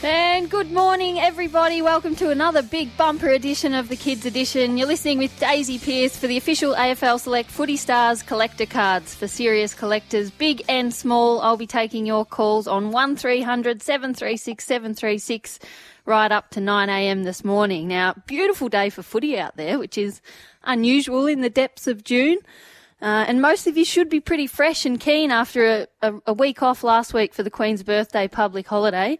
[0.00, 1.82] And good morning, everybody.
[1.82, 4.76] Welcome to another big bumper edition of the Kids Edition.
[4.76, 9.28] You're listening with Daisy Pearce for the official AFL Select Footy Stars collector cards for
[9.28, 11.40] serious collectors, big and small.
[11.40, 15.60] I'll be taking your calls on 1300 736 736
[16.06, 17.86] right up to 9am this morning.
[17.86, 20.20] Now, beautiful day for footy out there, which is
[20.64, 22.38] unusual in the depths of June.
[23.00, 26.32] Uh, and most of you should be pretty fresh and keen after a, a, a
[26.32, 29.18] week off last week for the Queen's birthday public holiday.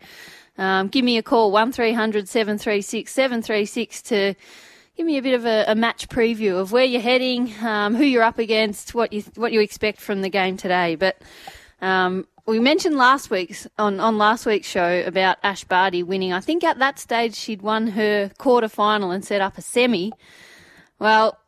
[0.59, 4.35] Um, give me a call, 1300 736 736 to
[4.97, 8.05] give me a bit of a, a match preview of where you're heading, um, who
[8.05, 10.95] you're up against, what you, what you expect from the game today.
[10.95, 11.21] But,
[11.81, 16.33] um, we mentioned last week's on, on last week's show about Ash Barty winning.
[16.33, 20.13] I think at that stage she'd won her quarter final and set up a semi.
[20.99, 21.39] Well,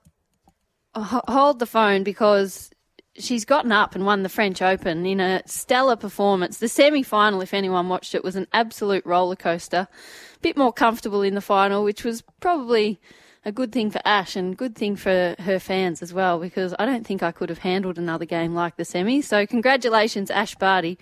[0.95, 2.71] hold the phone because
[3.17, 6.59] she's gotten up and won the French Open in a stellar performance.
[6.59, 9.89] The semi final, if anyone watched it, was an absolute roller coaster.
[10.37, 13.01] A bit more comfortable in the final, which was probably
[13.45, 16.87] a good thing for Ash and good thing for her fans as well, because I
[16.87, 19.21] don't think I could have handled another game like the semi.
[19.21, 20.99] So congratulations, Ash Barty,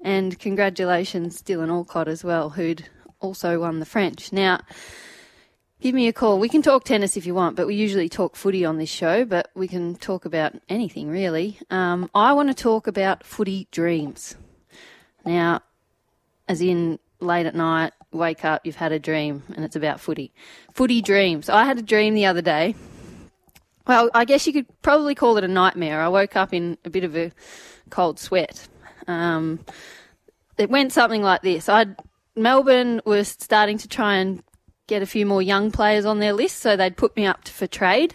[0.00, 2.88] and congratulations, Dylan Alcott as well, who'd
[3.20, 4.32] also won the French.
[4.32, 4.60] Now,
[5.80, 6.38] Give me a call.
[6.38, 9.24] We can talk tennis if you want, but we usually talk footy on this show,
[9.24, 11.58] but we can talk about anything really.
[11.70, 14.34] Um, I want to talk about footy dreams.
[15.26, 15.60] Now,
[16.48, 20.32] as in late at night, wake up, you've had a dream, and it's about footy.
[20.72, 21.48] Footy dreams.
[21.48, 22.74] I had a dream the other day.
[23.86, 26.00] Well, I guess you could probably call it a nightmare.
[26.00, 27.32] I woke up in a bit of a
[27.90, 28.68] cold sweat.
[29.06, 29.60] Um,
[30.56, 31.68] it went something like this.
[31.68, 31.86] I
[32.36, 34.42] Melbourne was starting to try and
[34.86, 37.66] get a few more young players on their list, so they'd put me up for
[37.66, 38.14] trade.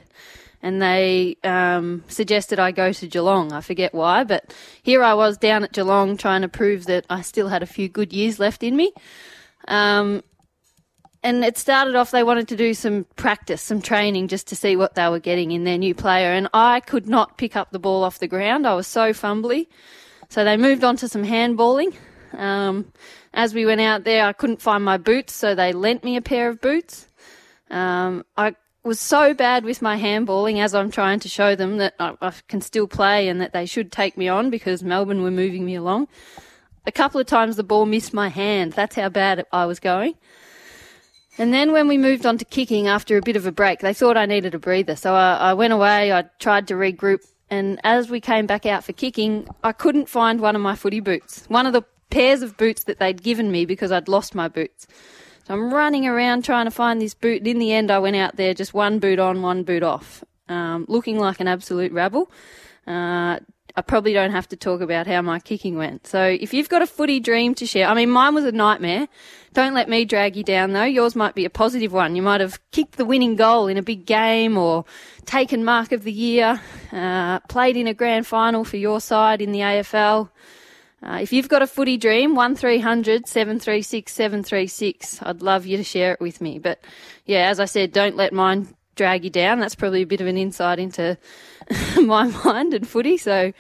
[0.62, 3.54] And they um, suggested I go to Geelong.
[3.54, 7.22] I forget why, but here I was down at Geelong trying to prove that I
[7.22, 8.92] still had a few good years left in me.
[9.70, 10.22] Um,
[11.24, 14.76] and it started off, they wanted to do some practice, some training just to see
[14.76, 16.32] what they were getting in their new player.
[16.32, 18.66] And I could not pick up the ball off the ground.
[18.68, 19.68] I was so fumbly.
[20.30, 21.96] So they moved on to some handballing.
[22.34, 22.92] Um,
[23.34, 26.22] as we went out there, I couldn't find my boots, so they lent me a
[26.22, 27.08] pair of boots.
[27.70, 31.94] Um, I was so bad with my handballing as I'm trying to show them that
[32.00, 35.32] I, I, can still play and that they should take me on because Melbourne were
[35.32, 36.08] moving me along.
[36.88, 38.74] A couple of times the ball missed my hand.
[38.74, 40.16] That's how bad I was going.
[41.38, 43.94] And then when we moved on to kicking after a bit of a break, they
[43.94, 44.96] thought I needed a breather.
[44.96, 48.84] So I, I went away, I tried to regroup, and as we came back out
[48.84, 51.46] for kicking, I couldn't find one of my footy boots.
[51.48, 54.88] One of the pairs of boots that they'd given me because I'd lost my boots.
[55.46, 57.40] So I'm running around trying to find this boot.
[57.40, 60.24] And In the end, I went out there just one boot on, one boot off,
[60.48, 62.32] um, looking like an absolute rabble.
[62.86, 63.40] Uh,
[63.76, 66.06] I probably don't have to talk about how my kicking went.
[66.08, 69.08] So if you've got a footy dream to share, I mean, mine was a nightmare.
[69.54, 70.84] Don't let me drag you down though.
[70.84, 72.16] Yours might be a positive one.
[72.16, 74.86] You might have kicked the winning goal in a big game or
[75.26, 79.52] taken mark of the year, uh, played in a grand final for your side in
[79.52, 80.30] the AFL.
[81.02, 85.22] Uh, if you've got a footy dream, 1300 736 736.
[85.22, 86.60] I'd love you to share it with me.
[86.60, 86.80] But
[87.26, 89.60] yeah, as I said, don't let mine drag you down.
[89.60, 91.18] That's probably a bit of an insight into
[92.02, 93.18] my mind and footy.
[93.18, 93.54] So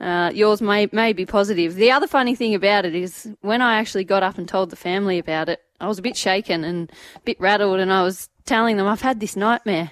[0.00, 1.74] uh, yours may, may be positive.
[1.74, 4.76] The other funny thing about it is when I actually got up and told the
[4.76, 8.28] family about it, I was a bit shaken and a bit rattled and I was
[8.44, 9.90] telling them I've had this nightmare.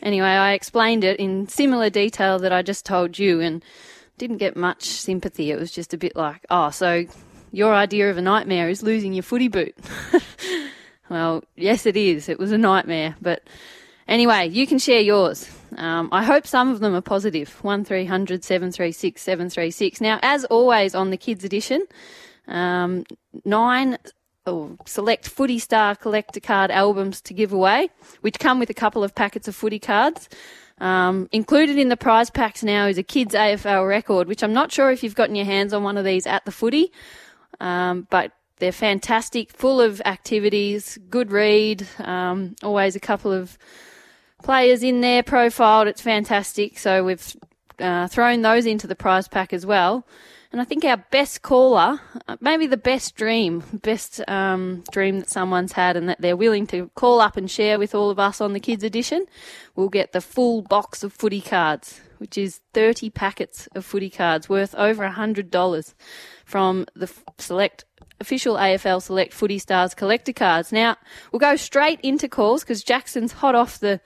[0.00, 3.64] Anyway, I explained it in similar detail that I just told you and
[4.22, 5.50] didn't get much sympathy.
[5.50, 7.06] It was just a bit like, oh, so
[7.50, 9.74] your idea of a nightmare is losing your footy boot.
[11.10, 12.28] well, yes, it is.
[12.28, 13.16] It was a nightmare.
[13.20, 13.42] But
[14.06, 15.50] anyway, you can share yours.
[15.76, 17.48] Um, I hope some of them are positive.
[17.64, 20.00] 1300 736 736.
[20.00, 21.84] Now, as always on the Kids Edition,
[22.46, 23.04] um,
[23.44, 23.98] nine
[24.46, 29.02] oh, select Footy Star collector card albums to give away, which come with a couple
[29.02, 30.28] of packets of footy cards.
[30.82, 34.72] Um, included in the prize packs now is a kids AFL record, which I'm not
[34.72, 36.90] sure if you've gotten your hands on one of these at the footy,
[37.60, 43.56] um, but they're fantastic, full of activities, good read, um, always a couple of
[44.42, 45.86] players in there profiled.
[45.86, 46.78] It's fantastic.
[46.78, 47.36] So we've
[47.78, 50.04] uh, thrown those into the prize pack as well.
[50.52, 55.30] And I think our best caller, uh, maybe the best dream, best um, dream that
[55.30, 58.38] someone's had and that they're willing to call up and share with all of us
[58.38, 59.24] on the Kids Edition,
[59.76, 64.46] will get the full box of footy cards, which is 30 packets of footy cards
[64.50, 65.94] worth over $100
[66.44, 67.86] from the Select
[68.20, 70.70] official AFL Select Footy Stars collector cards.
[70.70, 70.96] Now
[71.32, 74.00] we'll go straight into calls because Jackson's hot off the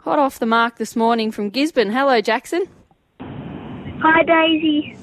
[0.00, 1.90] hot off the mark this morning from Gisborne.
[1.90, 2.66] Hello, Jackson.
[3.20, 4.96] Hi, Daisy.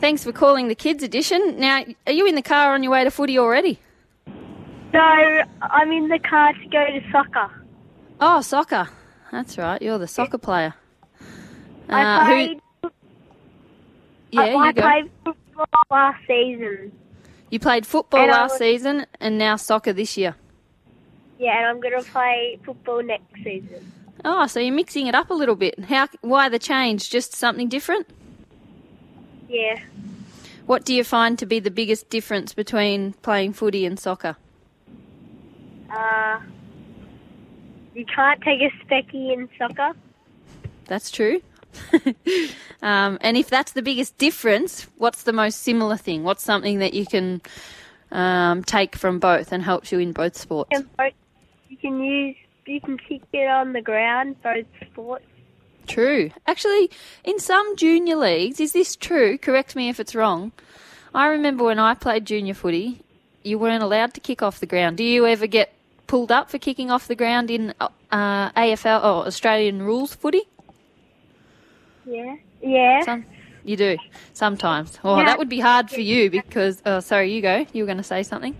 [0.00, 1.58] Thanks for calling the kids edition.
[1.60, 3.78] Now, are you in the car on your way to footy already?
[4.92, 7.50] No, I'm in the car to go to soccer.
[8.20, 8.88] Oh, soccer.
[9.30, 9.80] That's right.
[9.80, 10.74] You're the soccer player.
[11.88, 12.60] I Uh, played.
[14.32, 14.82] yeah, I, I you go.
[14.82, 16.92] played football last season.
[17.50, 20.34] You played football And last was- season and now soccer this year.
[21.38, 23.92] Yeah, and I'm going to play football next season.
[24.24, 25.78] Oh, so you're mixing it up a little bit.
[25.84, 26.08] How?
[26.20, 27.08] Why the change?
[27.10, 28.06] Just something different?
[29.50, 29.80] Yeah.
[30.66, 34.36] What do you find to be the biggest difference between playing footy and soccer?
[35.90, 36.38] Uh,
[37.92, 39.90] you can't take a specky in soccer.
[40.84, 41.42] That's true.
[42.82, 46.22] um, and if that's the biggest difference, what's the most similar thing?
[46.22, 47.42] What's something that you can
[48.12, 50.70] um, take from both and helps you in both sports?
[50.72, 51.12] And both,
[51.68, 52.36] you can use,
[52.66, 55.24] you can kick it on the ground, both sports.
[55.90, 56.30] True.
[56.46, 56.90] Actually,
[57.24, 59.36] in some junior leagues, is this true?
[59.38, 60.52] Correct me if it's wrong.
[61.14, 63.02] I remember when I played junior footy,
[63.42, 64.96] you weren't allowed to kick off the ground.
[64.98, 65.72] Do you ever get
[66.06, 70.42] pulled up for kicking off the ground in uh, AFL or Australian rules footy?
[72.06, 72.36] Yeah.
[72.62, 73.02] Yeah.
[73.04, 73.24] Some,
[73.64, 73.96] you do
[74.32, 74.98] sometimes.
[75.04, 75.24] Oh, Yeah.
[75.26, 76.82] that would be hard for you because.
[76.86, 77.66] Oh, sorry, you go.
[77.72, 78.56] You were going to say something.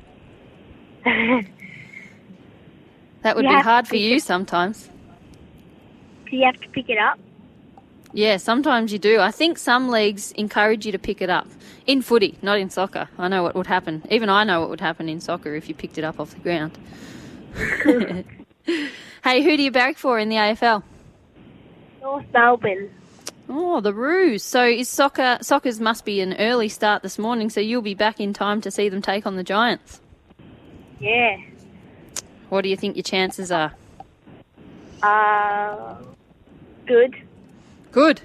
[3.23, 4.89] That would You be hard for you sometimes.
[6.31, 7.19] Do you have to pick it up?
[8.13, 9.21] Yeah, sometimes you do.
[9.21, 11.47] I think some leagues encourage you to pick it up
[11.87, 13.09] in footy, not in soccer.
[13.19, 14.03] I know what would happen.
[14.11, 16.41] Even I know what would happen in soccer if you picked it up off the
[16.41, 16.77] ground.
[19.25, 20.83] hey, who do you barrack for in the AFL?
[22.01, 22.91] North Melbourne.
[23.49, 24.43] Oh, the Roos.
[24.43, 25.39] So is soccer?
[25.43, 28.71] Soccer's must be an early start this morning, so you'll be back in time to
[28.71, 30.01] see them take on the Giants.
[31.01, 31.37] Yeah.
[32.49, 33.73] What do you think your chances are?
[35.03, 35.97] Uh,
[36.87, 37.15] good.
[37.93, 38.21] Good.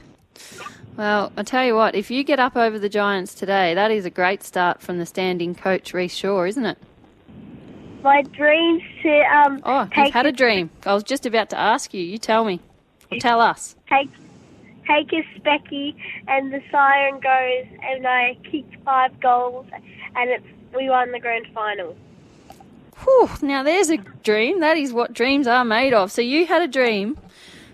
[0.97, 4.05] Well, I tell you what, if you get up over the Giants today, that is
[4.05, 6.77] a great start from the standing coach Rhyce Shaw, isn't it?
[8.03, 10.69] My dreams to um Oh, you've had a a- dream.
[10.85, 12.03] I was just about to ask you.
[12.03, 12.59] You tell me.
[13.11, 13.75] Or tell us.
[13.89, 14.09] take
[14.87, 15.95] take a specky
[16.27, 19.65] and the siren goes and I kicked five goals
[20.15, 21.95] and it's we won the grand final.
[23.03, 24.59] Whew, now there's a dream.
[24.59, 26.11] That is what dreams are made of.
[26.11, 27.17] So you had a dream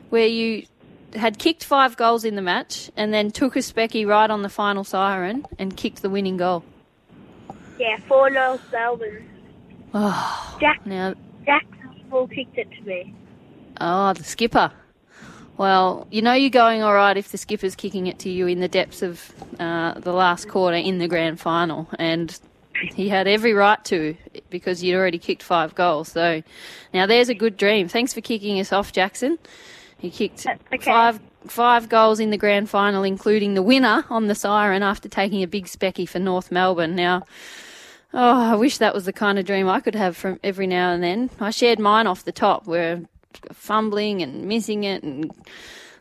[0.09, 0.65] where you
[1.15, 4.49] had kicked five goals in the match and then took a specky right on the
[4.49, 6.63] final siren and kicked the winning goal.
[7.79, 9.27] Yeah, four North Melbourne.
[9.93, 11.15] Oh, Jack now
[11.45, 13.13] Jack Ziebell kicked it to me.
[13.79, 14.71] Oh, the skipper.
[15.57, 18.59] Well, you know you're going all right if the skipper's kicking it to you in
[18.59, 22.39] the depths of uh, the last quarter in the grand final, and
[22.73, 24.15] he had every right to
[24.49, 26.09] because you'd already kicked five goals.
[26.09, 26.41] So
[26.93, 27.87] now there's a good dream.
[27.87, 29.37] Thanks for kicking us off, Jackson.
[30.01, 30.77] He kicked okay.
[30.79, 35.43] five five goals in the grand final, including the winner on the siren after taking
[35.43, 36.95] a big specky for North Melbourne.
[36.95, 37.23] Now.
[38.13, 40.91] Oh, I wish that was the kind of dream I could have from every now
[40.91, 41.29] and then.
[41.39, 43.03] I shared mine off the top, where
[43.53, 45.31] fumbling and missing it and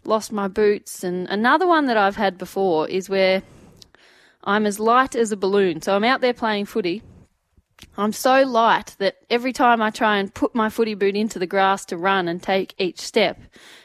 [0.05, 1.05] lost my boots.
[1.05, 3.45] And another one that I've had before is where
[4.43, 5.83] I'm as light as a balloon.
[5.83, 7.03] So I'm out there playing footy.
[7.97, 11.47] I'm so light that every time I try and put my footy boot into the
[11.47, 13.39] grass to run and take each step,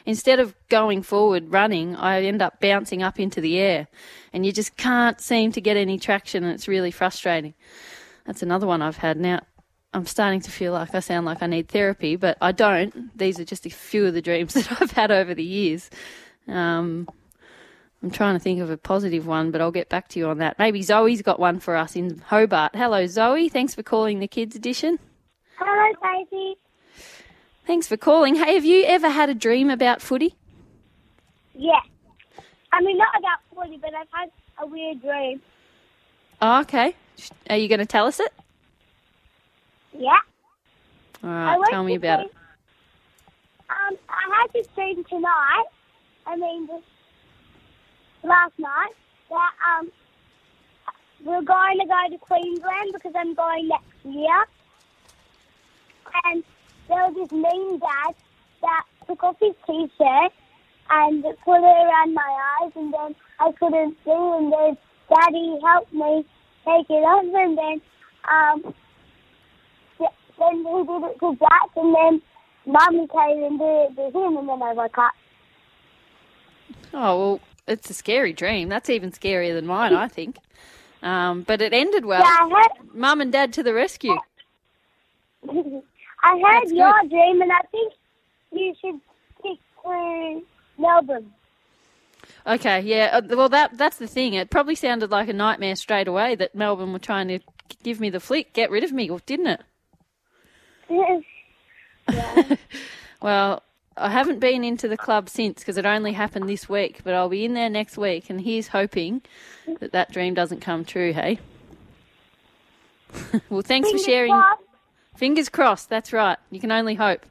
[0.06, 3.88] instead of going forward running, I end up bouncing up into the air.
[4.32, 7.56] And you just can't seem to get any traction, and it's really frustrating.
[8.25, 9.18] That's another one I've had.
[9.18, 9.42] Now,
[9.94, 13.18] I'm starting to feel like I sound like I need therapy, but I don't.
[13.18, 15.90] These are just a few of the dreams that I've had over the years.
[16.48, 17.08] Um,
[18.06, 20.38] I'm trying to think of a positive one, but I'll get back to you on
[20.38, 20.60] that.
[20.60, 22.76] Maybe Zoe's got one for us in Hobart.
[22.76, 23.50] Hello, Zoe.
[23.50, 25.00] Thanks for calling the Kids Edition.
[25.58, 25.92] Hello,
[26.30, 26.56] Daisy.
[27.66, 28.36] Thanks for calling.
[28.36, 30.36] Hey, have you ever had a dream about footy?
[31.56, 31.80] Yeah.
[32.72, 35.42] I mean, not about 40, but I've had a weird dream.
[36.44, 36.94] Oh, okay.
[37.50, 38.32] Are you going to tell us it?
[39.98, 40.12] Yeah.
[41.24, 42.36] All right, tell me about dream- it.
[43.72, 45.66] Um, I had this dream tonight.
[46.28, 46.84] I mean, this
[48.25, 48.96] last night
[49.29, 49.91] that um
[51.24, 54.46] we're going to go to Queensland because I'm going next year.
[56.25, 56.44] And
[56.88, 58.13] there was this mean dad
[58.62, 60.32] that took off his t-shirt
[60.91, 64.12] and put it around my eyes, and then I couldn't see.
[64.12, 64.77] And then
[65.10, 66.25] Daddy helped me
[66.63, 67.82] take it off, and then
[68.29, 68.74] um
[70.38, 72.22] then he did it to Jack, and then
[72.65, 75.13] Mummy came and did it to him, and then I woke up.
[76.94, 78.69] Oh, well, it's a scary dream.
[78.69, 80.38] That's even scarier than mine, I think.
[81.03, 82.24] Um, but it ended well.
[82.24, 84.15] Yeah, Mum and Dad to the rescue.
[85.48, 87.10] I heard That's your good.
[87.12, 87.93] dream, and I think
[88.51, 89.00] you should
[89.39, 90.41] stick to
[90.79, 91.31] Melbourne.
[92.48, 93.10] Okay, yeah.
[93.13, 94.34] uh, Well, that that's the thing.
[94.34, 97.39] It probably sounded like a nightmare straight away that Melbourne were trying to
[97.84, 99.60] give me the flick, get rid of me, didn't
[100.89, 101.25] it?
[103.22, 103.63] Well,
[103.98, 107.30] I haven't been into the club since because it only happened this week, but I'll
[107.30, 109.22] be in there next week, and here's hoping
[109.80, 111.14] that that dream doesn't come true.
[111.14, 111.40] Hey.
[113.50, 114.34] well, thanks for sharing.
[114.34, 114.62] crossed.
[115.16, 115.90] Fingers crossed.
[115.90, 116.38] That's right.
[116.52, 117.25] You can only hope.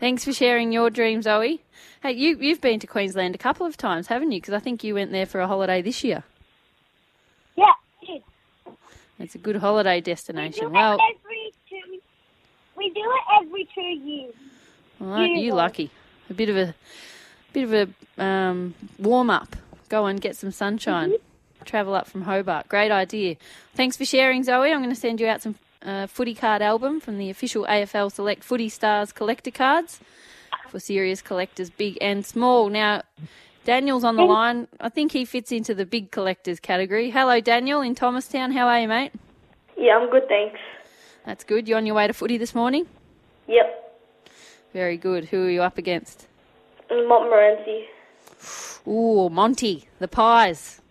[0.00, 1.62] Thanks for sharing your dream, Zoe.
[2.02, 4.40] Hey, you you've been to Queensland a couple of times, haven't you?
[4.40, 6.24] Because I think you went there for a holiday this year.
[7.56, 7.72] Yeah,
[8.02, 8.22] it.
[9.20, 10.64] It's a good holiday We do destination.
[10.66, 12.00] it Well, every two.
[12.76, 14.34] We do it every two years.
[15.12, 15.90] Aren't you lucky?
[16.30, 16.74] A bit of a
[17.52, 17.72] bit of
[18.18, 19.56] a um, warm up.
[19.88, 21.14] Go and get some sunshine.
[21.64, 22.68] Travel up from Hobart.
[22.68, 23.36] Great idea.
[23.74, 24.70] Thanks for sharing, Zoe.
[24.70, 28.12] I'm going to send you out some uh, footy card album from the official AFL
[28.12, 30.00] Select Footy Stars collector cards
[30.68, 32.68] for serious collectors, big and small.
[32.68, 33.02] Now,
[33.64, 34.68] Daniel's on the line.
[34.80, 37.10] I think he fits into the big collectors category.
[37.10, 38.52] Hello, Daniel in Thomastown.
[38.52, 39.12] How are you, mate?
[39.76, 40.58] Yeah, I'm good, thanks.
[41.24, 41.68] That's good.
[41.68, 42.86] You on your way to footy this morning?
[43.46, 43.83] Yep.
[44.74, 45.26] Very good.
[45.26, 46.26] Who are you up against?
[46.90, 47.84] Montmorency.
[48.86, 50.82] Ooh, Monty, the Pies.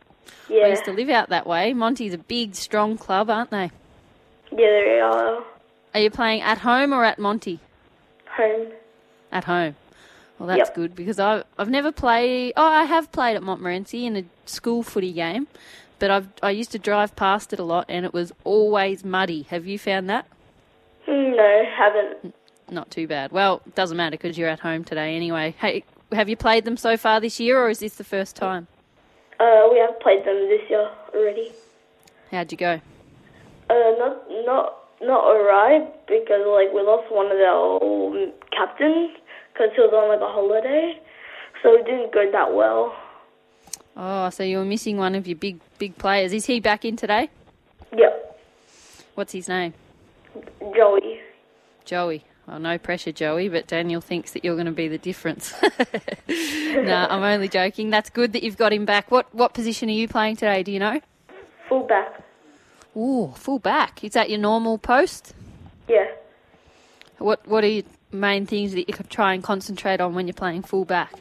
[0.50, 0.68] I Yeah.
[0.70, 1.74] used to live out that way.
[1.74, 3.72] Monty's a big, strong club, aren't they?
[4.52, 5.44] Yeah, they are
[5.94, 7.60] Are you playing at home or at Monty?
[8.38, 8.68] home.
[9.32, 9.76] At home.
[10.40, 10.76] Well, that's Yep.
[10.76, 12.54] good because I've I've never played.
[12.56, 15.48] Oh, I have played at Montmorency in a school footy game,
[16.00, 19.44] but I've I used to drive past it a lot, and it was always muddy.
[19.50, 20.26] Have you found that?
[21.08, 22.34] Mm, No, haven't.
[22.74, 23.32] Not too bad.
[23.32, 25.54] Well, it doesn't matter because you're at home today anyway.
[25.60, 28.68] Hey, have you played them so far this year, or is this the first time?
[29.40, 31.52] Uh, we have played them this year already.
[32.32, 32.82] How'd you go?
[33.70, 39.12] Uh, not not not alright because like we lost one of our captains
[39.54, 41.00] because he was on like a holiday,
[41.62, 42.96] so it didn't go that well.
[43.96, 46.34] Oh, so you were missing one of your big big players.
[46.34, 47.30] Is he back in today?
[47.96, 48.40] Yep,
[49.14, 49.76] What's his name?
[50.76, 51.20] Joey.
[51.86, 52.24] Joey.
[52.48, 55.54] Well, no pressure, Joey, but Daniel thinks that you're going to be the difference.
[56.28, 57.90] no, I'm only joking.
[57.90, 59.10] That's good that you've got him back.
[59.12, 60.62] What what position are you playing today?
[60.62, 61.00] Do you know?
[61.70, 62.22] Fullback.
[62.98, 64.04] Ooh, full back.
[64.04, 65.34] Is that your normal post?
[65.88, 66.08] Yeah.
[67.18, 70.34] What What are your main things that you could try and concentrate on when you're
[70.34, 71.14] playing full back?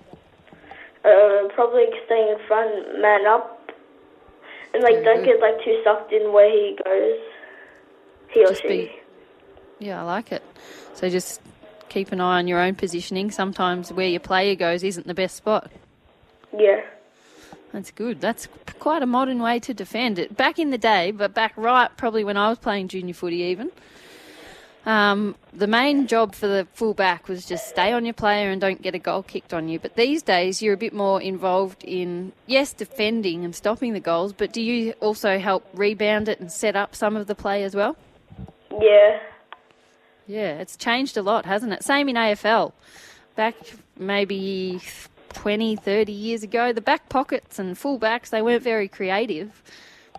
[1.05, 3.71] Uh, probably staying in front, man up,
[4.75, 7.21] and like Very don't get like too sucked in where he goes.
[8.31, 8.69] He or she.
[8.69, 9.02] be-
[9.83, 10.45] Yeah, I like it.
[10.95, 11.41] So just
[11.89, 13.33] keep an eye on your own positioning.
[13.33, 15.71] Sometimes where your player goes isn't the best spot.
[16.57, 16.83] Yeah.
[17.73, 18.21] That's good.
[18.21, 18.47] That's
[18.79, 20.37] quite a modern way to defend it.
[20.37, 23.73] Back in the day, but back right probably when I was playing junior footy even,
[24.87, 28.83] um, the main job for the fullback was just stay on your player and don't
[28.83, 29.81] get a goal kicked on you.
[29.81, 34.33] But these days you're a bit more involved in, yes, defending and stopping the goals,
[34.33, 37.75] but do you also help rebound it and set up some of the play as
[37.75, 37.97] well?
[38.81, 39.21] Yeah.
[40.33, 41.85] Yeah, it's changed a lot, hasn't it?
[41.85, 42.73] Same in AFL.
[43.37, 43.55] Back
[43.99, 44.81] maybe
[45.35, 49.63] 20, 30 years ago, the back pockets and fullbacks, they weren't very creative.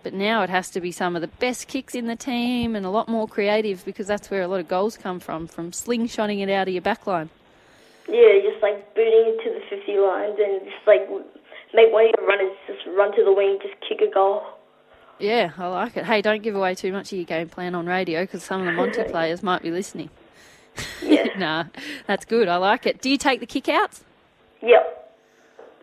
[0.04, 2.86] But now it has to be some of the best kicks in the team and
[2.86, 6.40] a lot more creative because that's where a lot of goals come from, from slingshotting
[6.40, 7.28] it out of your back line.
[8.06, 11.08] Yeah, just like booting it to the 50 lines and just like
[11.74, 14.44] make one of your runners just run to the wing, just kick a goal.
[15.18, 16.04] Yeah, I like it.
[16.04, 18.66] Hey, don't give away too much of your game plan on radio because some of
[18.66, 20.10] the Monty players might be listening.
[21.02, 21.26] Yeah.
[21.38, 21.64] nah,
[22.08, 22.48] that's good.
[22.48, 23.00] I like it.
[23.00, 24.04] Do you take the kick outs?
[24.60, 24.90] yep.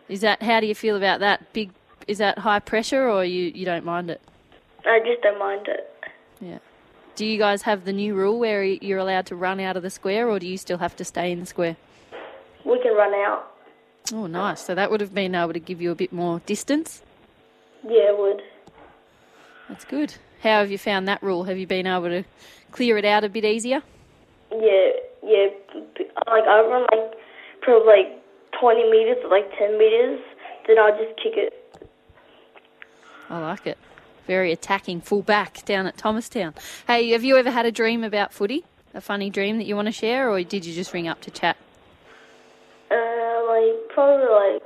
[0.08, 1.50] Is that how do you feel about that?
[1.54, 1.70] Big
[2.06, 4.20] is that high pressure or you, you don't mind it?
[4.84, 5.90] I just don't mind it.
[6.40, 6.58] Yeah.
[7.16, 9.88] Do you guys have the new rule where you're allowed to run out of the
[9.90, 11.76] square or do you still have to stay in the square?
[12.64, 13.50] We can run out.
[14.12, 14.60] Oh, nice.
[14.62, 17.02] So that would have been able to give you a bit more distance.
[17.84, 18.42] Yeah, it would.
[19.68, 20.14] That's good.
[20.42, 21.44] How have you found that rule?
[21.44, 22.24] Have you been able to
[22.72, 23.82] clear it out a bit easier?
[24.50, 24.90] Yeah,
[25.22, 25.46] yeah.
[26.26, 27.14] Like I run like
[27.62, 28.22] probably like
[28.60, 30.20] 20 meters or like 10 meters,
[30.66, 31.52] then I'll just kick it.
[33.30, 33.78] I like it.
[34.26, 36.54] Very attacking full back down at Thomastown.
[36.86, 38.64] Hey, have you ever had a dream about footy?
[38.94, 41.30] A funny dream that you want to share or did you just ring up to
[41.30, 41.56] chat?
[42.90, 44.62] Uh, like probably like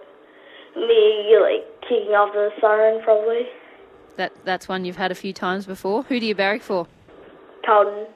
[0.76, 3.46] me like kicking after the siren probably.
[4.16, 6.02] That that's one you've had a few times before.
[6.04, 6.86] Who do you barrack for?
[7.64, 8.06] Carlton.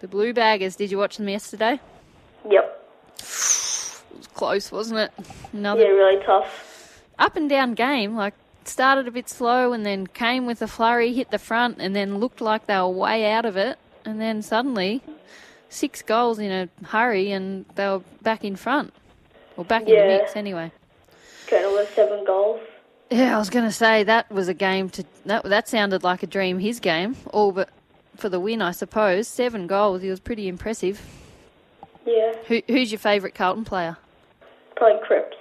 [0.00, 0.76] The Blue Baggers.
[0.76, 1.80] Did you watch them yesterday?
[2.48, 2.78] Yep.
[3.18, 3.22] It
[4.18, 5.12] was close, wasn't it?
[5.52, 7.02] Another Yeah, really tough.
[7.18, 8.16] up and down game.
[8.16, 8.34] Like
[8.64, 12.18] started a bit slow and then came with a flurry, hit the front, and then
[12.18, 13.78] looked like they were way out of it.
[14.04, 15.00] And then suddenly,
[15.68, 18.92] six goals in a hurry, and they were back in front.
[19.56, 20.72] Or back in the mix, anyway.
[21.48, 22.60] Going with seven goals.
[23.12, 25.04] Yeah, I was going to say that was a game to.
[25.26, 27.16] That, that sounded like a dream, his game.
[27.32, 27.68] All but
[28.16, 29.28] for the win, I suppose.
[29.28, 30.00] Seven goals.
[30.02, 31.00] He was pretty impressive.
[32.06, 33.96] Yeah, Who, who's your favourite Carlton player?
[34.74, 35.36] probably Cripps.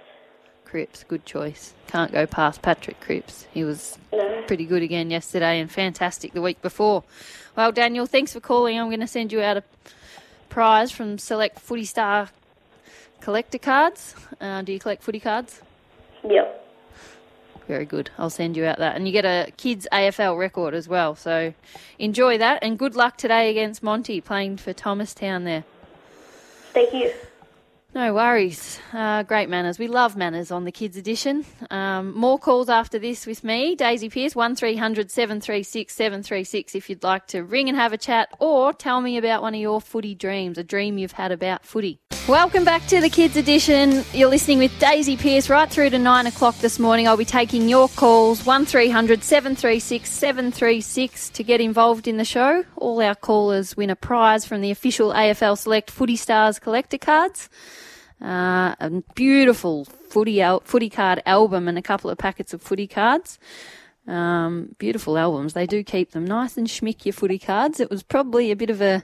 [0.65, 1.73] Cripps, good choice.
[1.87, 3.47] Can't go past Patrick Cripps.
[3.51, 4.43] He was No.
[4.45, 7.03] pretty good again yesterday and fantastic the week before.
[7.57, 8.79] Well, Daniel, thanks for calling.
[8.79, 9.63] I'm going to send you out a
[10.49, 12.29] prize from Select Footy Star
[13.21, 14.13] collector cards.
[14.39, 15.61] Uh, do you collect footy cards?
[16.29, 16.57] Yep.
[17.71, 18.09] Very good.
[18.17, 18.97] I'll send you out that.
[18.97, 21.15] And you get a kids AFL record as well.
[21.15, 21.53] So
[21.97, 25.63] enjoy that and good luck today against Monty playing for Thomastown there.
[26.73, 27.13] Thank you.
[27.93, 28.79] No worries.
[28.93, 29.77] Uh, great manners.
[29.77, 31.45] We love manners on the Kids Edition.
[31.69, 37.27] Um, more calls after this with me, Daisy Pearce, 1300 736 736 if you'd like
[37.27, 40.57] to ring and have a chat or tell me about one of your footy dreams,
[40.57, 41.99] a dream you've had about footy.
[42.29, 44.05] Welcome back to the Kids Edition.
[44.13, 47.09] You're listening with Daisy Pearce right through to 9 o'clock this morning.
[47.09, 52.63] I'll be taking your calls, 1300 736 736 to get involved in the show.
[52.77, 57.49] All our callers win a prize from the official AFL Select Footy Stars collector cards
[58.21, 62.87] uh, a beautiful footy al- footy card album and a couple of packets of footy
[62.87, 63.39] cards.
[64.07, 65.53] Um, beautiful albums.
[65.53, 67.79] They do keep them nice and schmick your footy cards.
[67.79, 69.03] It was probably a bit of a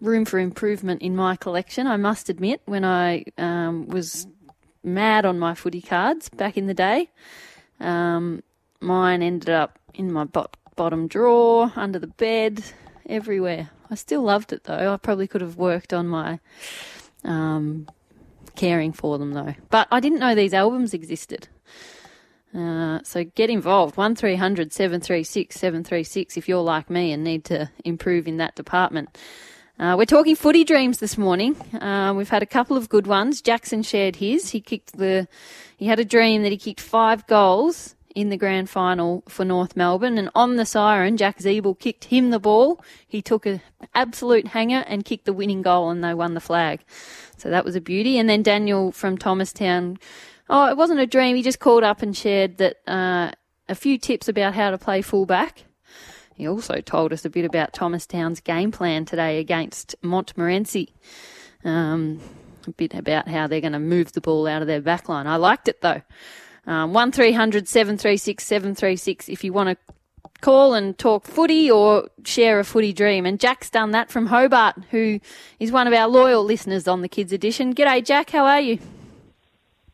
[0.00, 4.26] room for improvement in my collection, I must admit, when I um, was
[4.82, 7.10] mad on my footy cards back in the day.
[7.80, 8.42] Um,
[8.80, 12.64] mine ended up in my bot- bottom drawer, under the bed,
[13.06, 13.70] everywhere.
[13.90, 14.92] I still loved it though.
[14.92, 16.40] I probably could have worked on my
[17.24, 17.88] um,
[18.54, 19.54] caring for them though.
[19.70, 21.48] But I didn't know these albums existed.
[22.54, 23.96] Uh, so get involved.
[23.96, 29.16] 1300 736 736 if you're like me and need to improve in that department.
[29.76, 31.56] Uh, we're talking footy dreams this morning.
[31.74, 33.42] Uh, we've had a couple of good ones.
[33.42, 34.50] Jackson shared his.
[34.50, 35.26] He kicked the,
[35.76, 39.76] he had a dream that he kicked five goals in the grand final for North
[39.76, 42.82] Melbourne, and on the siren, Jack Ziebell kicked him the ball.
[43.06, 43.60] He took an
[43.94, 46.80] absolute hanger and kicked the winning goal, and they won the flag.
[47.36, 48.18] So that was a beauty.
[48.18, 49.98] And then Daniel from Thomastown,
[50.48, 51.36] oh, it wasn't a dream.
[51.36, 53.32] He just called up and shared that uh,
[53.68, 55.64] a few tips about how to play fullback.
[56.34, 60.94] He also told us a bit about Thomastown's game plan today against Montmorency.
[61.64, 62.20] Um,
[62.66, 65.26] a bit about how they're going to move the ball out of their back line.
[65.26, 66.02] I liked it though.
[66.66, 69.94] Um, 1300 736 736 if you want to
[70.40, 73.26] call and talk footy or share a footy dream.
[73.26, 75.20] And Jack's done that from Hobart, who
[75.58, 77.74] is one of our loyal listeners on the Kids Edition.
[77.74, 78.30] G'day, Jack.
[78.30, 78.78] How are you?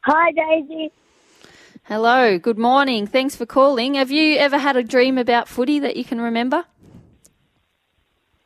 [0.02, 0.90] Hi, Daisy.
[1.84, 2.38] Hello.
[2.38, 3.06] Good morning.
[3.06, 3.94] Thanks for calling.
[3.94, 6.64] Have you ever had a dream about footy that you can remember?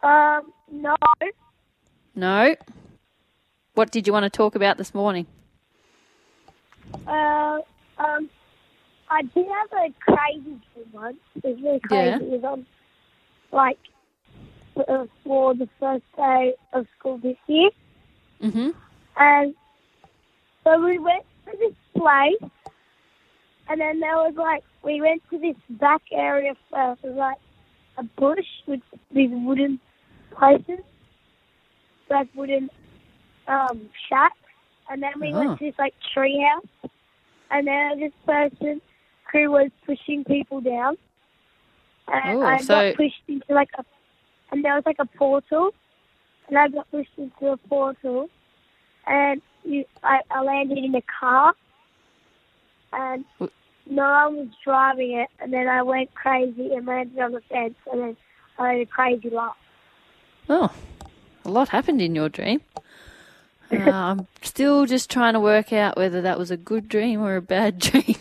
[0.03, 0.97] Um, no.
[2.15, 2.55] No.
[3.75, 5.27] What did you want to talk about this morning?
[7.07, 7.59] Uh,
[7.98, 8.28] um,
[9.11, 10.42] I did have a crazy
[10.74, 11.16] dream once.
[11.37, 12.24] It was really crazy.
[12.24, 12.35] Yeah.
[12.35, 12.66] It was on,
[13.52, 13.78] like,
[15.24, 17.70] for the first day of school this year.
[18.40, 18.70] hmm
[19.16, 19.54] And
[20.64, 22.50] so we went to this place,
[23.68, 27.04] and then there was like we went to this back area first.
[27.04, 27.38] It was like
[27.98, 28.80] a bush with
[29.14, 29.78] these wooden
[30.37, 30.80] places,
[32.11, 32.68] like wooden
[33.46, 34.35] um shacks,
[34.90, 35.38] and then we Oh.
[35.38, 36.66] went to this like tree house,
[37.55, 38.81] and then this person
[39.33, 40.97] who was pushing people down,
[42.09, 43.85] and Oh, I so- got pushed into like a,
[44.51, 45.71] and there was like a portal,
[46.49, 48.29] and I got pushed into a portal,
[49.07, 51.55] and you, I, I landed in a car,
[52.93, 53.25] and
[53.88, 57.75] no one was driving it, and then I went crazy and landed on the fence,
[57.93, 58.17] and then
[58.59, 59.57] I had a crazy laugh.
[60.49, 60.71] Oh,
[61.45, 62.61] a lot happened in your dream.
[63.72, 67.37] Uh, I'm still just trying to work out whether that was a good dream or
[67.37, 68.16] a bad dream.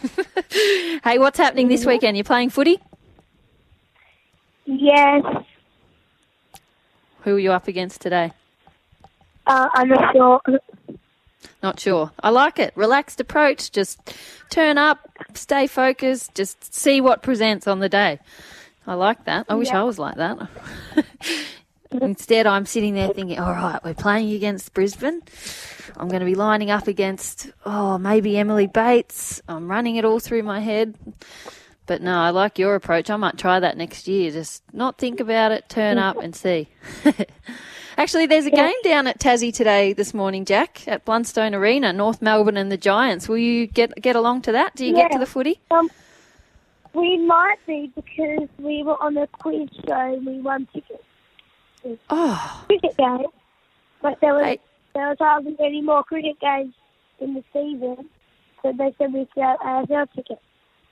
[1.04, 2.18] hey, what's happening this weekend?
[2.18, 2.80] You're playing footy?
[4.66, 5.24] Yes,
[7.22, 8.32] Who are you up against today?
[9.46, 10.42] uh, I'm not sure.
[11.62, 12.12] Not sure.
[12.22, 12.72] I like it.
[12.76, 13.72] Relaxed approach.
[13.72, 14.00] Just
[14.50, 18.20] turn up, stay focused, just see what presents on the day.
[18.88, 19.46] I like that.
[19.50, 19.82] I wish Yeah.
[19.82, 20.38] I was like that.
[22.02, 25.22] Instead, I'm sitting there thinking, all right, we're playing against Brisbane.
[25.98, 29.42] I'm going to be lining up against, oh, maybe Emily Bates.
[29.48, 30.96] I'm running it all through my head.
[31.86, 33.10] But no, I like your approach.
[33.10, 34.32] I might try that next year.
[34.32, 36.70] Just not think about it, turn up and see.
[37.98, 42.22] Actually, there's a game down at Tassie today, this morning, Jack, at Blundstone Arena, North
[42.22, 43.28] Melbourne and the Giants.
[43.30, 44.76] Will you get get along to that?
[44.76, 45.60] Do you get to the footy?
[45.70, 45.90] Um,
[46.94, 51.04] We might be because we were on a quiz show and we won tickets.
[52.10, 53.26] Oh, Cricket game.
[54.02, 54.60] But there was Hey.
[54.94, 56.74] there was hardly any more cricket games
[57.20, 58.10] in the season.
[58.62, 60.42] So they said we could have AFL tickets.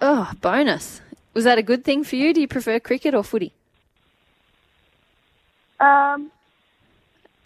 [0.02, 1.02] oh, bonus.
[1.34, 2.34] Was that a good thing for you?
[2.34, 3.54] Do you prefer cricket or footy?
[5.80, 6.32] Um,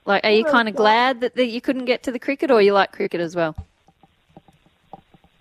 [0.05, 2.61] Like, are you kind of glad that, that you couldn't get to the cricket, or
[2.61, 3.55] you like cricket as well?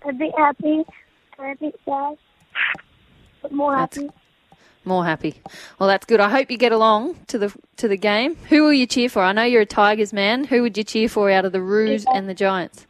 [0.07, 0.83] a bit happy,
[1.39, 2.15] a bit sad,
[3.41, 4.09] but more That's- happy.
[4.85, 5.41] More happy.
[5.79, 6.19] Well, that's good.
[6.19, 8.35] I hope you get along to the to the game.
[8.49, 9.23] Who will you cheer for?
[9.23, 10.43] I know you're a Tigers man.
[10.43, 12.85] Who would you cheer for out of the Roos and the Giants?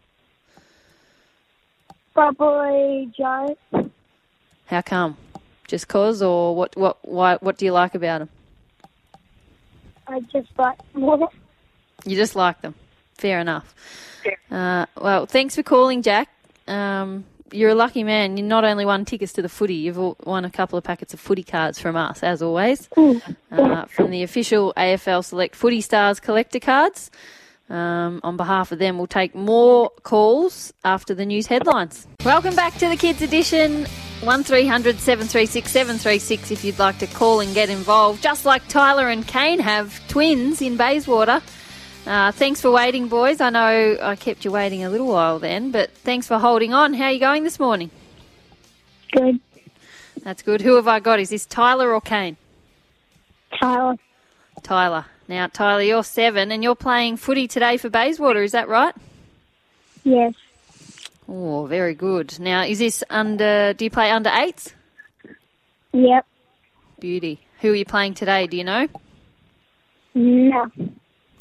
[2.14, 3.62] Probably Giants.
[4.66, 5.16] How come?
[5.68, 6.76] Just cause, or what?
[6.76, 6.98] What?
[7.04, 7.36] Why?
[7.36, 8.30] What do you like about them?
[10.08, 11.30] I just like more.
[12.06, 12.76] You just like them.
[13.16, 13.74] Fair enough.
[14.52, 16.30] Uh, well, thanks for calling, Jack.
[16.68, 18.38] Um, you're a lucky man.
[18.38, 21.20] You not only won tickets to the footy, you've won a couple of packets of
[21.20, 22.90] footy cards from us, as always,
[23.52, 27.12] uh, from the official AFL Select Footy Stars collector cards.
[27.70, 32.08] Um, on behalf of them, we'll take more calls after the news headlines.
[32.24, 33.86] Welcome back to the Kids Edition.
[34.22, 38.24] 1300 736 736 if you'd like to call and get involved.
[38.24, 41.42] Just like Tyler and Kane have twins in Bayswater.
[42.06, 43.42] Uh, thanks for waiting, boys.
[43.42, 46.94] I know I kept you waiting a little while then, but thanks for holding on.
[46.94, 47.90] How are you going this morning?
[49.12, 49.40] Good.
[50.22, 50.62] That's good.
[50.62, 51.20] Who have I got?
[51.20, 52.38] Is this Tyler or Kane?
[53.60, 53.96] Tyler.
[54.62, 55.06] Tyler.
[55.28, 58.94] Now, Tyler, you're seven and you're playing footy today for Bayswater, is that right?
[60.04, 60.36] Yes.
[61.28, 62.40] Oh, very good.
[62.40, 64.74] Now, is this under, do you play under eights?
[65.92, 66.26] Yep.
[67.00, 67.40] Beauty.
[67.62, 68.46] Who are you playing today?
[68.46, 68.88] Do you know?
[70.14, 70.72] No.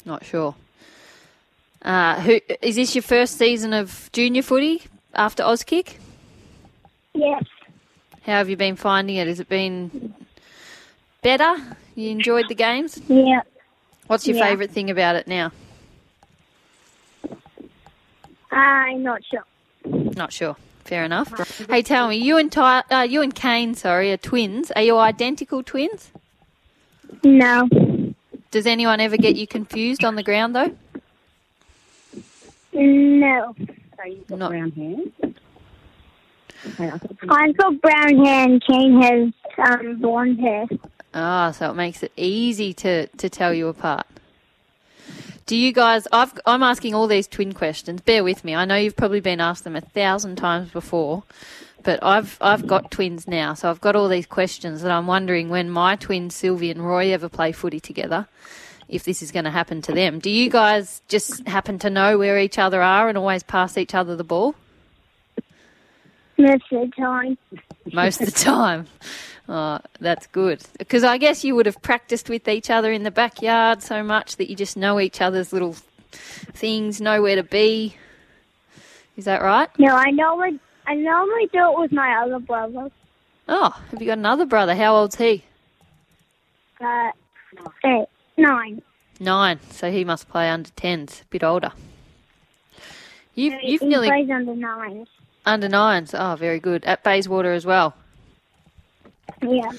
[0.05, 0.55] Not sure.
[1.81, 5.95] Uh, who is this your first season of junior footy after Auskick?
[7.13, 7.43] Yes.
[8.23, 9.27] How have you been finding it?
[9.27, 10.13] Has it been
[11.21, 11.55] better?
[11.95, 12.99] You enjoyed the games?
[13.07, 13.47] Yep.
[14.07, 14.47] What's your Yeah.
[14.47, 15.51] favourite thing about it now?
[18.51, 19.43] I'm not sure.
[20.15, 20.55] Not sure.
[20.85, 21.33] Fair enough.
[21.69, 24.71] Hey, tell me, you and Ty, uh, you and Kane, sorry, are twins.
[24.71, 26.11] Are you identical twins?
[27.23, 27.67] No.
[28.55, 30.73] Does anyone ever get you confused on the ground though?
[32.71, 33.53] No.
[34.29, 34.53] Not.
[36.79, 40.67] I've got brown hair and Kane has um, blonde hair.
[41.13, 44.07] Ah, so it makes it easy to, to tell you apart.
[45.45, 46.07] Do you guys?
[46.13, 47.99] I've, I'm asking all these twin questions.
[47.99, 48.55] Bear with me.
[48.55, 51.23] I know you've probably been asked them a thousand times before,
[51.85, 55.47] but I've I've got twins now, so I've got all these questions that I'm wondering
[55.47, 58.27] when my twins Sylvie and Roy ever play footy together,
[58.89, 60.19] if this is going to happen to them.
[60.19, 63.93] Do you guys just happen to know where each other are and always pass each
[63.95, 64.55] other the ball
[66.37, 67.37] Most of the time.
[67.93, 68.87] most of the time?
[69.47, 70.63] Oh, that's good.
[70.79, 74.37] Because I guess you would have practiced with each other in the backyard so much
[74.37, 75.75] that you just know each other's little
[76.11, 77.95] things, know where to be.
[79.17, 79.69] Is that right?
[79.77, 82.89] No, I normally I normally do it with my other brother.
[83.47, 84.75] Oh, have you got another brother?
[84.75, 85.43] How old's he?
[86.79, 87.11] Uh,
[87.83, 88.81] eight, nine.
[89.19, 89.59] Nine.
[89.71, 91.71] So he must play under tens, a bit older.
[93.35, 95.07] You've, you've he nearly plays under nines.
[95.45, 96.13] under nines.
[96.13, 96.85] Oh, very good.
[96.85, 97.95] At Bayswater as well.
[99.41, 99.71] Yeah.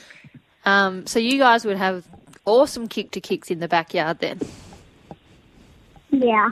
[0.65, 2.05] Um, so you guys would have
[2.45, 4.41] awesome kick to kicks in the backyard then.
[6.11, 6.51] Yeah.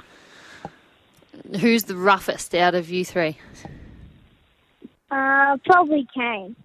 [1.60, 3.38] Who's the roughest out of you three?
[5.14, 6.56] Uh, probably Kane.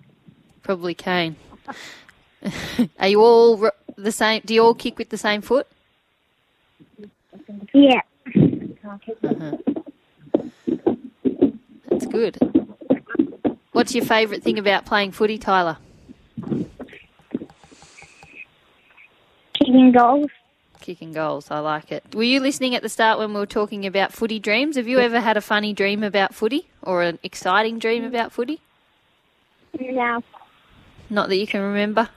[0.63, 1.35] Probably Kane.
[2.99, 4.41] Are you all r- the same?
[4.43, 5.67] Do you all kick with the same foot?
[7.73, 8.01] Yeah.
[11.89, 12.37] That's good.
[13.71, 15.77] What's your favourite thing about playing footy, Tyler?
[19.59, 20.31] Kicking goals.
[20.89, 21.51] Kicking goals.
[21.51, 22.03] I like it.
[22.15, 24.75] Were you listening at the start when we were talking about footy dreams?
[24.75, 28.59] Have you ever had a funny dream about footy or an exciting dream about footy?
[29.79, 30.23] No.
[31.07, 32.09] Not that you can remember.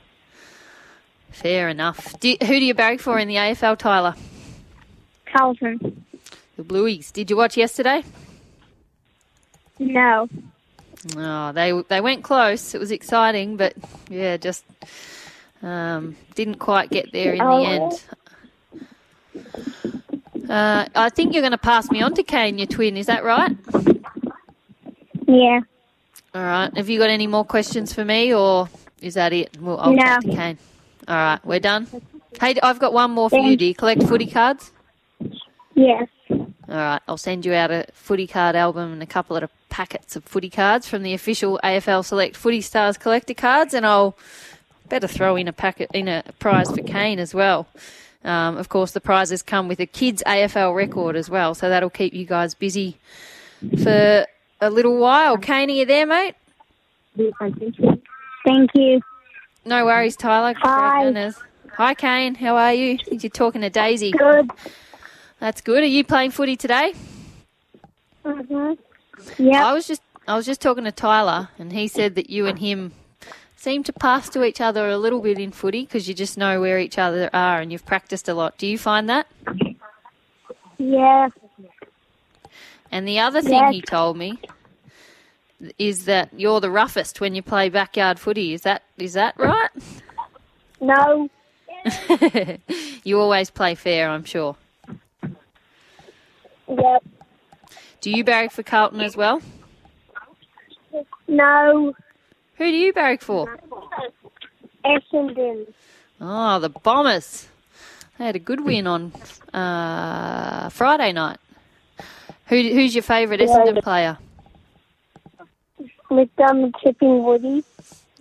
[1.32, 2.18] Fair enough.
[2.18, 4.14] Do who do you barrack for in the AFL, Tyler?
[5.26, 6.06] Carlton.
[6.56, 7.12] The Blueies.
[7.12, 8.02] Did you watch yesterday?
[9.78, 10.30] No.
[11.18, 12.74] Oh, they they went close.
[12.74, 13.74] It was exciting, but
[14.08, 14.64] yeah, just
[15.62, 17.64] um, didn't quite get there in the Oh.
[17.66, 18.04] end.
[20.48, 22.96] Uh, I think you're going to pass me on to Kane, your twin.
[22.96, 23.56] Is that right?
[25.26, 25.60] Yeah.
[26.34, 26.70] All right.
[26.76, 28.68] Have you got any more questions for me, or
[29.00, 29.60] is that it?
[29.60, 30.20] Well, I'll No.
[30.20, 30.58] to Kane.
[31.08, 31.86] All right, we're done.
[32.40, 33.56] Hey, I've got one more for you.
[33.56, 34.70] Do you collect footy cards?
[35.74, 36.08] Yes.
[36.30, 40.16] All right, I'll send you out a footy card album and a couple of packets
[40.16, 44.16] of footy cards from the official AFL Select Footy Stars collector cards, and I'll
[44.88, 47.66] better throw in a packet in a prize for Kane as well.
[48.24, 51.90] Um, of course, the prizes come with a kids AFL record as well, so that'll
[51.90, 52.96] keep you guys busy
[53.82, 54.26] for
[54.60, 55.36] a little while.
[55.38, 56.34] Kane, are you there, mate?
[57.16, 59.00] Thank you.
[59.64, 60.54] No worries, Tyler.
[60.58, 61.32] Hi.
[61.76, 62.34] Hi, Kane.
[62.34, 62.98] How are you?
[63.10, 64.10] You're talking to Daisy.
[64.12, 64.50] Good.
[65.40, 65.82] That's good.
[65.82, 66.94] Are you playing footy today?
[68.24, 68.78] Mhm.
[69.38, 69.54] Yep.
[69.64, 72.58] I was just I was just talking to Tyler, and he said that you and
[72.58, 72.92] him
[73.62, 76.60] seem to pass to each other a little bit in footy because you just know
[76.60, 78.58] where each other are and you've practiced a lot.
[78.58, 79.28] Do you find that?
[80.78, 81.28] Yeah.
[82.90, 84.40] And the other thing he told me
[85.78, 88.52] is that you're the roughest when you play backyard footy.
[88.52, 89.70] Is that is that right?
[90.80, 91.28] No.
[93.04, 94.56] you always play fair, I'm sure.
[96.66, 97.04] Yep.
[98.00, 99.40] Do you barrack for Carlton as well?
[101.28, 101.94] No.
[102.56, 103.58] Who do you barrack for?
[104.84, 105.66] Essendon.
[106.20, 107.48] Oh, the Bombers.
[108.18, 109.12] They had a good win on
[109.52, 111.38] uh, Friday night.
[112.46, 114.18] Who, who's your favourite Essendon player?
[116.10, 117.64] McDermott Tipping Woody.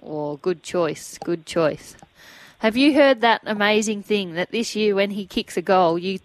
[0.02, 1.18] Oh, good choice.
[1.24, 1.96] Good choice.
[2.60, 6.20] Have you heard that amazing thing that this year, when he kicks a goal, you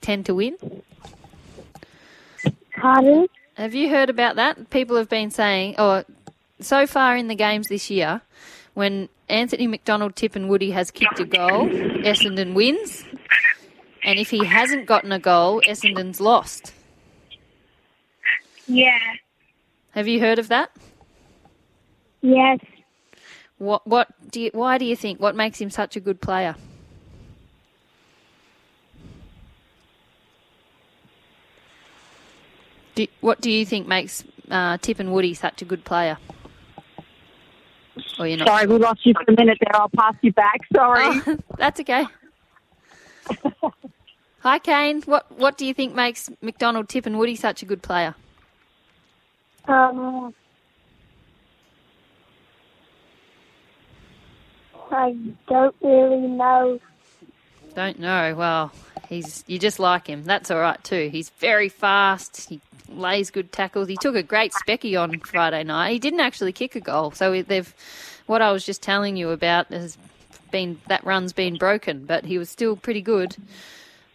[0.00, 0.56] tend to win?
[2.74, 3.26] Pardon?
[3.54, 4.70] Have you heard about that?
[4.70, 6.04] People have been saying, or
[6.60, 8.20] so far in the games this year,
[8.74, 13.04] when Anthony McDonald-Tipungwuti has kicked a goal, Essendon wins.
[14.02, 16.72] And if he hasn't gotten a goal, Essendon's lost.
[18.66, 18.98] Yeah.
[19.90, 20.70] Have you heard of that?
[22.22, 22.60] Yes.
[23.58, 23.86] What?
[23.86, 24.50] What do you?
[24.54, 25.20] Why do you think?
[25.20, 26.54] What makes him such a good player?
[32.94, 36.18] Do, what do you think makes uh, Tipungwuti such a good player?
[38.20, 38.48] Or you're not?
[38.48, 39.80] Sorry, we lost you for a minute there.
[39.80, 40.60] I'll pass you back.
[40.74, 41.04] Sorry.
[41.26, 42.06] Oh, that's okay.
[44.40, 45.00] Hi, Kane.
[45.06, 48.14] What What do you think makes McDonald-Tipungwuti such a good player?
[49.66, 50.34] Um.
[54.90, 55.16] I
[55.48, 56.78] don't really know.
[57.74, 58.34] Don't know.
[58.36, 58.72] Well,
[59.10, 60.24] he's you just like him.
[60.24, 61.10] That's all right too.
[61.12, 62.48] He's very fast.
[62.48, 63.88] He lays good tackles.
[63.88, 65.92] He took a great specky on Friday night.
[65.92, 67.74] He didn't actually kick a goal, so they've.
[68.26, 69.98] What I was just telling you about has
[70.50, 73.36] been that run's been broken, but he was still pretty good.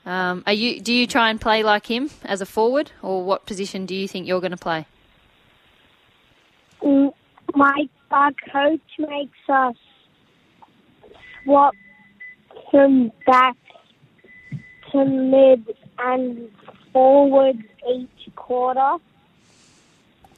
[0.05, 0.79] Um, are you?
[0.79, 4.07] Do you try and play like him as a forward, or what position do you
[4.07, 4.85] think you're going to play?
[6.81, 7.13] Mm,
[7.53, 9.75] My our coach makes us
[11.43, 11.73] swap
[12.71, 13.57] him back
[14.97, 16.49] to mid and
[16.91, 18.97] forward each quarter.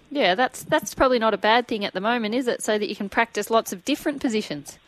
[0.09, 2.63] Yeah, that's that's probably not a bad thing at the moment, is it?
[2.63, 4.79] So that you can practice lots of different positions.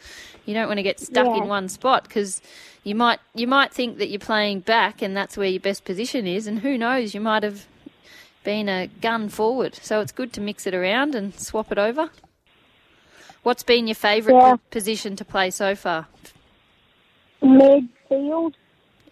[0.46, 2.42] You don't want to get stuck in one spot because
[2.84, 6.26] you might you might think that you're playing back and that's where your best position
[6.26, 7.66] is, and who knows, you might have
[8.44, 9.76] been a gun forward.
[9.76, 12.10] So it's good to mix it around and swap it over.
[13.44, 14.56] What's been your favourite Yeah.
[14.72, 16.08] position to play so far?
[17.44, 18.54] Midfield.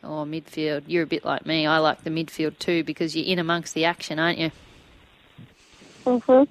[0.04, 0.84] Oh, midfield.
[0.88, 1.66] You're a bit like me.
[1.66, 4.52] I like the midfield too because you're in amongst the action, aren't you?
[6.06, 6.48] Mhm.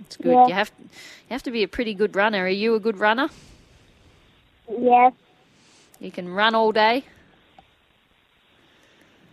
[0.00, 0.32] It's good.
[0.32, 0.46] Yeah.
[0.48, 0.88] You have you
[1.30, 2.44] have to be a pretty good runner.
[2.44, 3.28] Are you a good runner?
[4.68, 5.12] Yes.
[6.00, 7.04] You can run all day,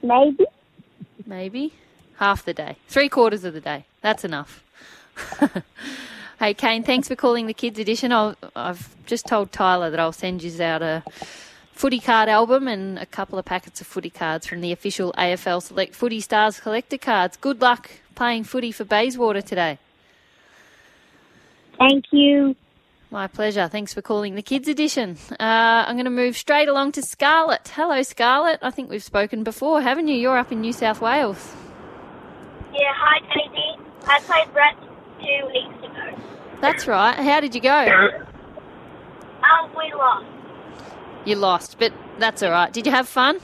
[0.02, 0.46] Maybe.
[1.26, 1.74] maybe
[2.18, 3.86] half the day, three quarters of the day.
[4.02, 4.64] That's enough.
[6.40, 8.14] hey, Kane, thanks for calling the kids edition.
[8.14, 11.04] I'll, I've just told Tyler that I'll send you out a
[11.74, 15.62] footy card album and a couple of packets of footy cards from the official AFL
[15.62, 17.36] Select Footy Stars collector cards.
[17.38, 19.80] Good luck playing footy for Bayswater today.
[21.78, 22.56] Thank you.
[23.10, 23.68] My pleasure.
[23.68, 25.18] Thanks for calling the kids edition.
[25.32, 27.68] Uh, I'm going to move straight along to Scarlett.
[27.76, 28.60] Hello, Scarlett.
[28.62, 30.16] I think we've spoken before, haven't you?
[30.16, 31.54] You're up in New South Wales.
[32.74, 33.86] Yeah, hi Daisy.
[34.08, 34.76] I played Brett
[35.20, 36.22] two weeks ago.
[36.60, 37.16] That's right.
[37.16, 37.70] How did you go?
[39.44, 40.26] Um, we lost.
[41.26, 42.72] You lost, but that's all right.
[42.72, 43.38] Did you have fun?
[43.38, 43.40] Uh,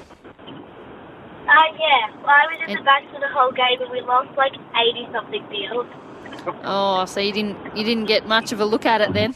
[1.80, 2.12] yeah.
[2.22, 5.08] Well, I was in the back for the whole game and we lost like 80
[5.12, 5.88] something field.
[6.64, 9.34] Oh, so you didn't you didn't get much of a look at it then?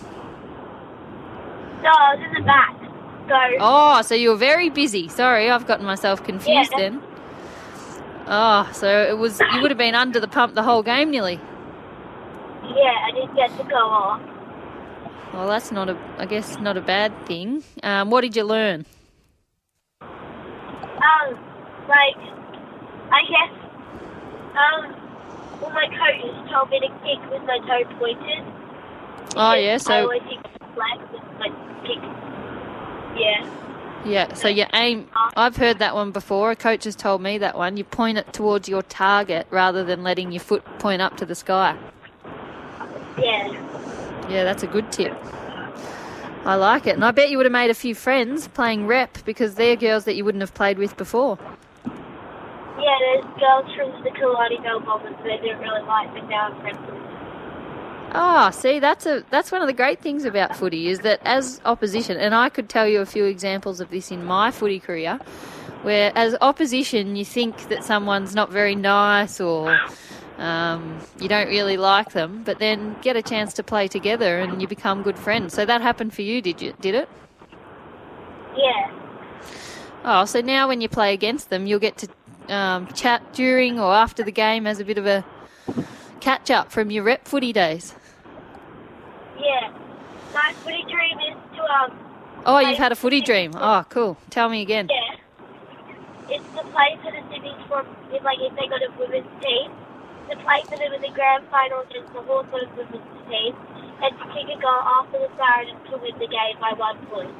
[1.81, 2.75] No, I was in the back.
[3.27, 5.07] So, Oh, so you were very busy.
[5.07, 6.77] Sorry, I've gotten myself confused Yeah.
[6.89, 7.01] then.
[8.27, 11.39] Oh, so it was you would have been under the pump the whole game nearly.
[12.75, 14.21] yeah, I didn't get to go off.
[15.33, 17.63] Well, that's not a I guess not a bad thing.
[17.81, 18.85] Um, what did you learn?
[20.01, 21.33] Um,
[21.89, 22.15] like,
[23.11, 23.51] I guess,
[24.53, 24.95] um,
[25.59, 28.45] well, my coach told me to kick with my toe pointed.
[29.35, 30.39] Oh yeah, so I always kick
[30.75, 31.49] flat with my
[31.81, 31.99] kick.
[33.19, 33.49] Yeah.
[34.05, 35.07] yeah, so you aim.
[35.35, 36.51] I've heard that one before.
[36.51, 37.75] A coach has told me that one.
[37.77, 41.35] You point it towards your target rather than letting your foot point up to the
[41.35, 41.75] sky.
[43.17, 43.62] Yeah.
[44.29, 45.15] Yeah, that's a good tip.
[46.45, 49.17] I like it, and I bet you would have made a few friends playing rep
[49.23, 51.37] because they're girls that you wouldn't have played with before.
[51.85, 56.79] Yeah, there's girls from the Killarney Vale Bombers, they didn't really like now I'm friends.
[58.15, 61.59] Ah, see, that's a that's one of the great things about footy is that as
[61.65, 65.19] opposition, and I could tell you a few examples of this in my footy career,
[65.81, 69.79] where as opposition you think that someone's not very nice or
[70.37, 74.61] um, you don't really like them, but then get a chance to play together and
[74.61, 75.53] you become good friends.
[75.53, 76.73] So that happened for you, did you?
[76.81, 77.09] Did it?
[78.55, 78.91] Yeah.
[80.05, 83.93] Oh, so now when you play against them, you'll get to um, chat during or
[83.93, 85.23] after the game as a bit of a
[86.19, 87.95] catch up from your rep footy days.
[89.39, 89.71] Yeah.
[90.33, 91.99] My footy dream is to, um,
[92.45, 93.51] Oh, you've had a footy dream.
[93.55, 94.17] Oh, cool.
[94.29, 94.89] Tell me again.
[94.89, 95.15] yeah.
[96.29, 99.71] It's to play for the Sydney Storm, if, like, if they got a women's team,
[100.29, 103.55] to play for them in the grand final against the whole Hawthorn women's team,
[104.01, 107.35] and to kick a goal after the siren to win the game by one point.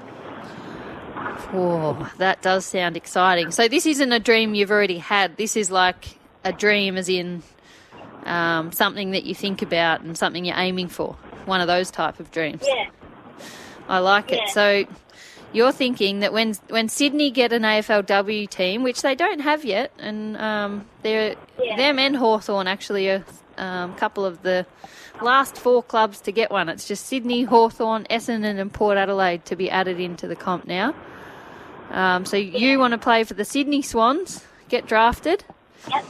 [1.52, 3.52] Whoa, that does sound exciting.
[3.52, 5.38] So this isn't a dream you've already had.
[5.38, 7.44] This is like a dream, as in
[8.26, 11.14] um, something that you think about and something you're aiming for.
[11.46, 12.64] One of those type of dreams.
[12.66, 12.90] Yeah.
[13.88, 14.50] I like it.
[14.50, 14.86] So
[15.54, 19.92] you're thinking that when when Sydney get an AFLW team, which they don't have yet,
[20.00, 21.78] and um, they're Yeah.
[21.78, 23.24] them and Hawthorn actually are
[23.58, 24.66] a um, couple of the
[25.22, 26.68] last four clubs to get one.
[26.70, 30.94] It's just Sydney, Hawthorn, Essendon, and Port Adelaide to be added into the comp now.
[31.92, 35.46] Um, so you want to play for the Sydney Swans, get drafted,
[35.92, 36.06] Yep.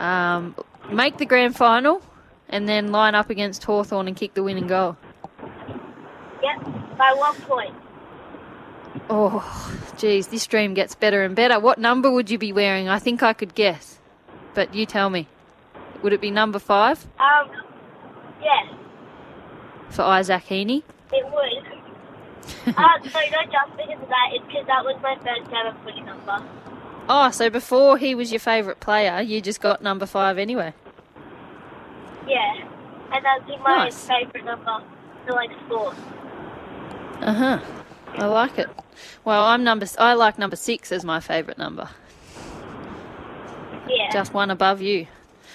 [0.00, 0.56] um,
[0.90, 2.02] make the grand final,
[2.48, 4.96] and then line up against Hawthorn and kick the winning goal.
[6.42, 6.64] Yep.
[6.98, 7.74] By one point.
[9.10, 9.42] Oh,
[9.98, 11.58] geez, this dream gets better and better.
[11.60, 12.88] What number would you be wearing?
[12.88, 13.98] I think I could guess,
[14.54, 15.26] but you tell me.
[16.02, 17.50] Would it be number five Um,
[18.42, 18.72] yeah,
[19.90, 20.82] for Isaac Heaney?
[21.12, 21.64] it would.
[22.76, 26.00] uh, so not just because of that, it's because that was my first ever footy
[26.02, 26.42] number.
[27.08, 30.72] Oh, so before he was your favourite player, you just got number five anyway.
[32.26, 32.64] Yeah.
[33.12, 34.06] And that's my Nice.
[34.06, 34.82] favourite number
[35.26, 35.96] for like sport.
[37.22, 37.60] Uh huh.
[38.14, 38.68] I like it.
[39.24, 39.86] Well, I'm number.
[39.98, 41.88] I like number six as my favourite number.
[43.88, 44.10] Yeah.
[44.12, 45.06] Just one above you.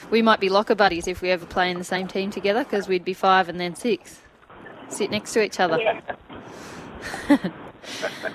[0.09, 2.87] We might be locker buddies if we ever play in the same team together because
[2.87, 4.19] we'd be five and then six.
[4.89, 5.79] Sit next to each other.
[5.79, 7.37] yeah.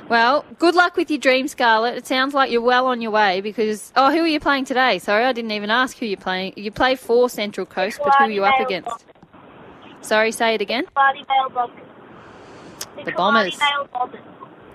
[0.09, 1.97] Well, good luck with your dream, Scarlett.
[1.97, 3.93] It sounds like you're well on your way because.
[3.97, 4.99] Oh, who are you playing today?
[4.99, 6.55] Sorry, I didn't even ask who you're playing.
[6.57, 9.05] You play for Central Coast, but who are you up against?
[10.01, 10.85] Sorry, say it again.
[10.95, 11.85] Vale Bombers.
[13.05, 13.59] The Bombers.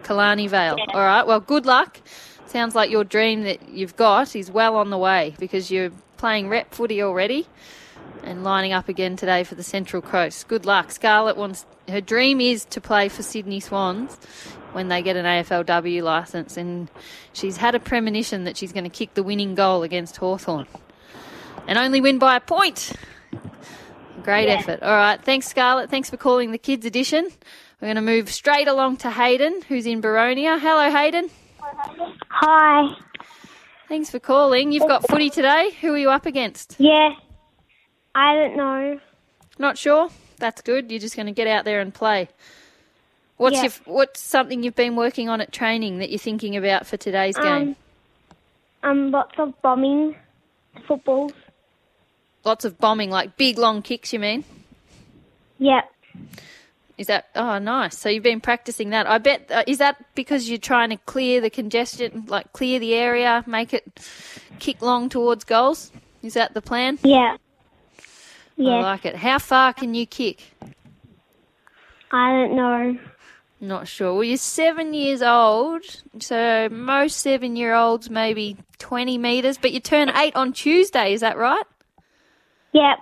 [0.04, 0.76] Killarney Vale.
[0.78, 0.94] Yeah.
[0.94, 2.00] All right, well, good luck.
[2.46, 6.50] Sounds like your dream that you've got is well on the way because you're playing
[6.50, 7.48] rep footy already
[8.24, 10.48] and lining up again today for the Central Coast.
[10.48, 10.92] Good luck.
[10.92, 14.16] Scarlett wants her dream is to play for Sydney Swans
[14.72, 16.90] when they get an AFLW licence and
[17.34, 20.68] she's had a premonition that she's going to kick the winning goal against Hawthorn
[21.68, 22.94] and only win by a point.
[24.22, 24.56] Great Yeah.
[24.56, 24.84] effort.
[24.84, 25.90] All right, thanks Scarlett.
[25.90, 27.30] Thanks for calling the kids edition.
[27.82, 30.60] We're going to move straight along to Hayden, who's in Boronia.
[30.60, 31.30] Hello, Hayden.
[32.30, 32.96] Hi.
[33.90, 34.72] Thanks for calling.
[34.72, 35.72] You've got footy today.
[35.82, 36.76] Who are you up against?
[36.80, 37.10] Yeah.
[38.16, 39.00] I don't know.
[39.60, 40.10] Not sure.
[40.38, 40.92] That's good.
[40.92, 42.30] You're just going to get out there and play.
[43.38, 43.64] What's Yeah.
[43.64, 47.36] your what's something you've been working on at training that you're thinking about for today's
[47.38, 47.76] game?
[48.84, 50.16] Um, um, lots of bombing,
[50.88, 51.34] footballs.
[52.44, 54.12] Lots of bombing, like big long kicks.
[54.14, 54.44] You mean?
[55.60, 55.90] Yep.
[56.98, 57.98] Is that oh nice?
[57.98, 59.08] So you've been practicing that.
[59.08, 62.94] I bet uh, is that because you're trying to clear the congestion, like clear the
[62.94, 63.84] area, make it
[64.60, 65.92] kick long towards goals.
[66.22, 67.00] Is that the plan?
[67.04, 67.38] Yeah.
[68.56, 68.76] Yeah.
[68.76, 69.16] I like it.
[69.16, 70.42] How far can you kick?
[72.12, 72.98] I don't know.
[73.60, 74.14] Not sure.
[74.14, 75.84] Well, you're seven years old,
[76.20, 81.22] so most seven year olds maybe 20 metres, but you turn eight on Tuesday, is
[81.22, 81.64] that right?
[82.74, 82.98] Yep.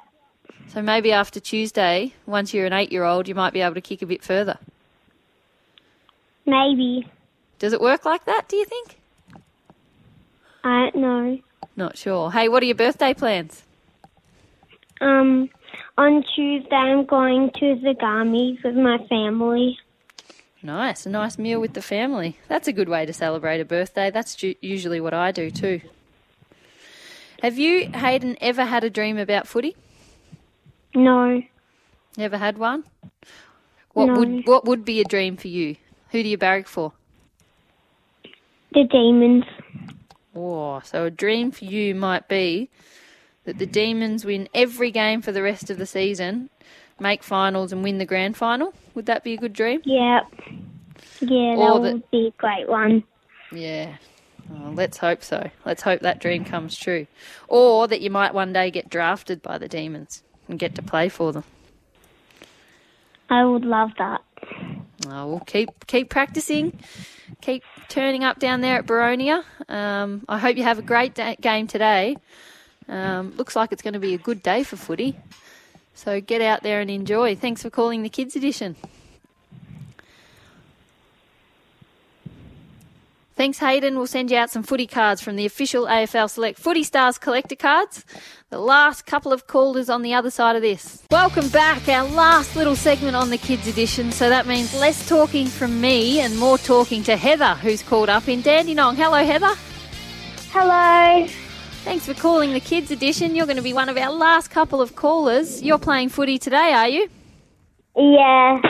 [0.68, 3.82] So maybe after Tuesday, once you're an eight year old, you might be able to
[3.82, 4.58] kick a bit further.
[6.46, 7.08] Maybe.
[7.60, 8.98] Does it work like that, do you think?
[10.64, 11.40] I don't know.
[11.76, 12.32] Not sure.
[12.32, 13.64] Hey, what are your birthday plans?
[15.00, 15.50] Um,
[15.98, 19.78] on Tuesday I'm going to Zagami with my family.
[20.64, 22.38] Nice, a nice meal with the family.
[22.48, 24.12] That's a good way to celebrate a birthday.
[24.12, 25.82] That's ju- usually what I do too.
[27.42, 29.76] Have you, Hayden, ever had a dream about footy?
[30.94, 31.42] No.
[32.18, 32.84] Never had one?
[33.94, 34.20] What No.
[34.20, 35.76] would what would be a dream for you?
[36.12, 36.94] Who do you barrack for?
[38.74, 39.46] The demons.
[40.36, 42.70] Oh, so a dream for you might be
[43.44, 46.50] that the Demons win every game for the rest of the season,
[47.00, 48.74] make finals and win the grand final.
[48.94, 49.82] Would that be a good dream?
[49.84, 53.04] Yeah, Or that the- would be a great one.
[53.52, 53.96] Yeah.
[54.54, 55.50] Oh, let's hope so.
[55.66, 57.08] Let's hope that dream comes true.
[57.48, 61.10] Or that you might one day get drafted by the Demons and get to play
[61.10, 61.44] for them.
[63.30, 64.22] I would love that.
[65.08, 66.78] Oh, well, keep keep practicing,
[67.40, 69.44] keep turning up down there at Boronia.
[69.70, 72.18] Um, I hope you have a great da- game today.
[72.90, 75.18] Um, looks like it's going to be a good day for footy.
[75.94, 77.36] So get out there and enjoy.
[77.36, 78.76] Thanks for calling the Kids Edition.
[83.42, 83.98] Thanks, Hayden.
[83.98, 87.56] We'll send you out some footy cards from the official AFL Select Footy Stars collector
[87.56, 88.06] cards.
[88.52, 91.02] The last couple of callers on the other side of this.
[91.10, 94.12] Welcome back, our last little segment on the Kids Edition.
[94.12, 98.28] So that means less talking from me and more talking to Heather, who's called up
[98.28, 98.96] in Dandenong.
[98.96, 99.56] Hello, Heather.
[100.52, 101.26] Hello.
[101.84, 103.36] Thanks for calling the Kids Edition.
[103.36, 105.64] You're going to be one of our last couple of callers.
[105.64, 107.10] You're playing footy today, are you?
[107.98, 108.62] Yeah.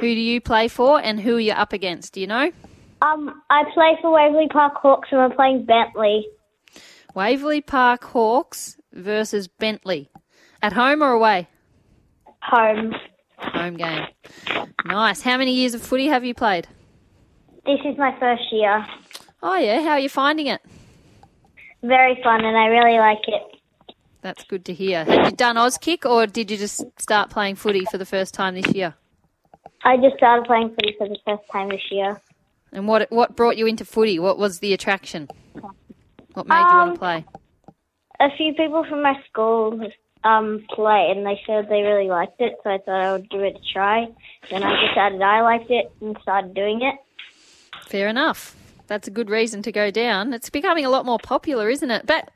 [0.00, 2.12] Who do you play for and who are you up against?
[2.12, 2.52] Do you know?
[3.02, 6.22] Um, I play for Waverley Park Hawks and we're playing Bentleigh.
[7.14, 10.06] Waverley Park Hawks versus Bentleigh.
[10.62, 11.48] At home or away?
[12.42, 12.94] Home.
[13.38, 14.06] Home game.
[14.84, 15.22] Nice.
[15.22, 16.68] How many years of footy have you played?
[17.66, 18.86] This is my first year.
[19.42, 19.82] Oh, yeah.
[19.82, 20.60] How are you finding it?
[21.82, 23.42] Very fun and I really like it.
[24.20, 25.04] That's good to hear.
[25.04, 28.54] Had you done Auskick or did you just start playing footy for the first time
[28.54, 28.94] this year?
[29.82, 32.20] I just started playing footy for the first time this year.
[32.72, 34.18] And what what brought you into footy?
[34.18, 35.28] What was the attraction?
[36.34, 37.24] What made you want Um, to play?
[38.20, 39.80] A few people from my school
[40.24, 43.40] um play and they said they really liked it, so I thought I would give
[43.42, 44.06] it a try.
[44.50, 46.94] Then I decided I liked it and started doing it.
[47.88, 48.56] Fair enough.
[48.86, 50.32] That's a good reason to go down.
[50.32, 52.04] It's becoming a lot more popular, isn't it?
[52.06, 52.30] But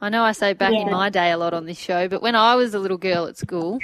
[0.00, 2.34] I know I say back in my day a lot on this show, but when
[2.34, 3.78] I was a little girl at school,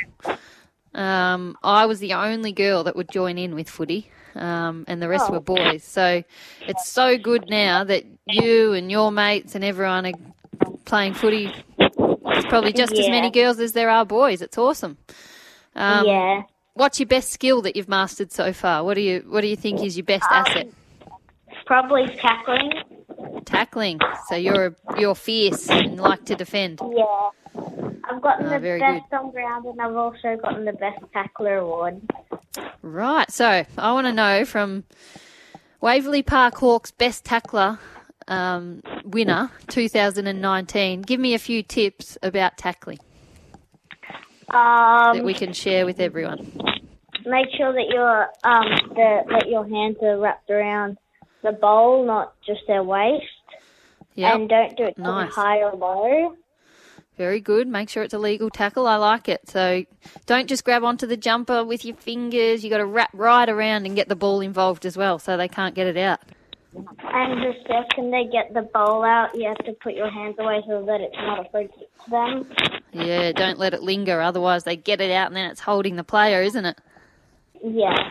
[0.95, 5.09] um, I was the only girl that would join in with footy, um, and the
[5.09, 5.85] rest were boys.
[5.85, 6.23] So
[6.63, 10.13] it's so good now that you and your mates and everyone are
[10.85, 11.53] playing footy.
[11.77, 14.43] There's probably just as many girls as there are boys.
[14.43, 14.99] It's awesome.
[15.75, 16.43] Um, yeah.
[16.75, 18.85] What's your best skill that you've mastered so far?
[18.85, 20.69] What do you What do you think is your best asset?
[21.67, 22.71] Probably tackling.
[23.45, 24.01] Tackling.
[24.29, 26.81] So you're you're fierce and like to defend.
[26.95, 27.31] Yeah.
[28.11, 32.01] I've gotten Ah, the best on ground and I've also gotten the best tackler award.
[32.83, 33.31] Right.
[33.31, 34.85] So I want to know from
[35.81, 37.79] Waverley Park Hawks best tackler
[38.29, 41.03] um, winner 2019.
[41.03, 42.99] Give me a few tips about tackling
[44.51, 44.57] that
[45.17, 46.39] Um, we can share with everyone.
[47.27, 50.97] make sure that your um the, that your hands are wrapped around
[51.43, 53.25] the bowl, not just their waist,
[54.15, 54.35] Yeah.
[54.35, 55.35] and don't do it too Nice.
[55.35, 56.35] high or low.
[57.17, 57.67] Very good.
[57.67, 58.87] Make sure it's a legal tackle.
[58.87, 59.41] I like it.
[59.49, 59.83] So
[60.27, 62.63] don't just grab onto the jumper with your fingers.
[62.63, 65.49] You've got to wrap right around and get the ball involved as well, so they
[65.49, 66.21] can't get it out.
[66.77, 70.63] And the second they get the bowl out, you have to put your hands away
[70.69, 72.53] so that it's not a free kick to them.
[72.93, 74.21] Yeah, don't let it linger.
[74.21, 76.79] Otherwise, they get it out and then it's holding the player, isn't it?
[77.65, 78.11] Yeah.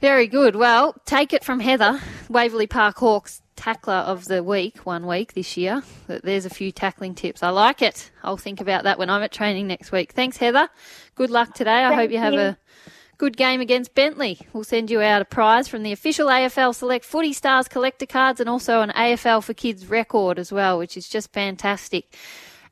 [0.00, 0.56] Very good.
[0.56, 5.58] Well, take it from Heather, Waverley Park Hawks tackler of the week, one week this
[5.58, 5.82] year.
[6.06, 7.42] There's a few tackling tips.
[7.42, 8.10] I like it.
[8.22, 10.12] I'll think about that when I'm at training next week.
[10.12, 10.70] Thanks, Heather.
[11.14, 11.84] Good luck today.
[11.84, 12.40] I hope you have you.
[12.40, 12.58] a
[13.18, 14.36] good game against Bentleigh.
[14.54, 18.40] We'll send you out a prize from the official AFL Select Footy Stars collector cards
[18.40, 22.16] and also an AFL for Kids record as well, which is just fantastic.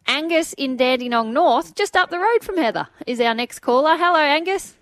[0.06, 3.98] Angus in Dandenong North, just up the road from Heather, is our next caller.
[3.98, 4.74] Hello, Angus.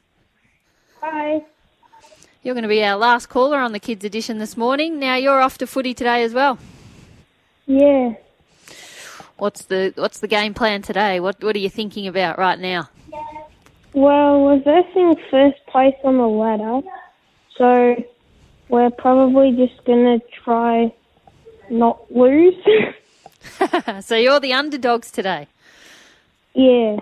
[1.00, 1.44] Hi.
[2.46, 5.00] You're going to be our last caller on the Kids Edition this morning.
[5.00, 6.60] Now you're off to footy today as well.
[7.66, 8.14] Yeah.
[9.36, 11.18] What's the What's the game plan today?
[11.18, 12.88] What What are you thinking about right now?
[13.94, 16.86] Well, we're versing first place on the ladder,
[17.56, 18.04] so
[18.68, 20.94] we're probably just gonna try
[21.68, 22.54] not lose.
[24.04, 25.48] so you're the underdogs today.
[26.54, 26.98] yeah.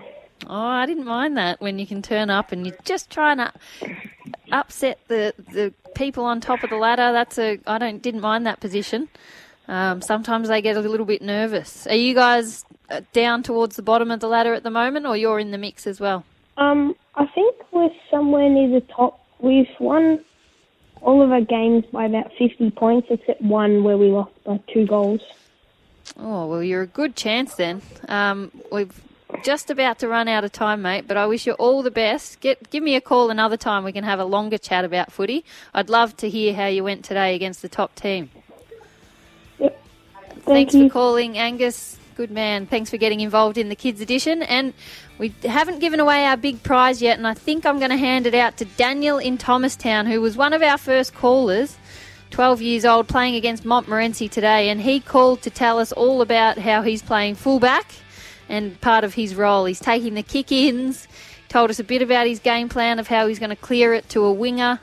[0.47, 3.51] Oh, I didn't mind that when you can turn up and you're just trying to
[4.51, 7.11] upset the the people on top of the ladder.
[7.11, 9.09] That's a I don't didn't mind that position.
[9.67, 11.87] Um, sometimes they get a little bit nervous.
[11.87, 15.17] Are you guys uh, down towards the bottom of the ladder at the moment, or
[15.17, 16.23] you're in the mix as well?
[16.57, 19.19] Um, I think we're somewhere near the top.
[19.39, 20.23] We've won
[21.01, 24.85] all of our games by about 50 points, except one where we lost by two
[24.85, 25.21] goals.
[26.17, 27.81] Oh, well, you're a good chance then.
[28.07, 29.01] Um, we've
[29.43, 32.39] just about to run out of time, mate, but I wish you all the best.
[32.39, 33.83] Get Give me a call another time.
[33.83, 35.43] We can have a longer chat about footy.
[35.73, 38.29] I'd love to hear how you went today against the top team.
[39.59, 39.83] Yep.
[40.41, 40.87] Thanks you.
[40.87, 41.97] for calling, Angus.
[42.15, 42.65] Good man.
[42.65, 44.41] Thanks for getting involved in the kids' edition.
[44.43, 44.73] And
[45.17, 48.25] we haven't given away our big prize yet, and I think I'm going to hand
[48.27, 51.77] it out to Daniel in Thomastown, who was one of our first callers.
[52.31, 56.57] 12 years old, playing against Montmorency today, and he called to tell us all about
[56.57, 57.85] how he's playing fullback
[58.49, 59.65] and part of his role.
[59.65, 61.07] He's taking the kick ins,
[61.49, 64.07] told us a bit about his game plan of how he's going to clear it
[64.09, 64.79] to a winger.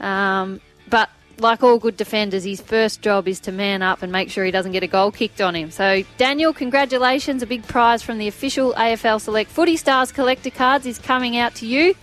[0.00, 4.30] Um, but like all good defenders, his first job is to man up and make
[4.30, 5.70] sure he doesn't get a goal kicked on him.
[5.70, 7.42] So, Daniel, congratulations.
[7.42, 11.54] A big prize from the official AFL Select Footy Stars collector cards is coming out
[11.56, 11.94] to you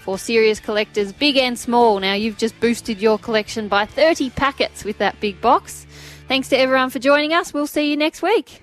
[0.00, 2.00] for serious collectors, big and small.
[2.00, 5.86] Now, you've just boosted your collection by 30 packets with that big box.
[6.28, 7.52] Thanks to everyone for joining us.
[7.52, 8.62] We'll see you next week.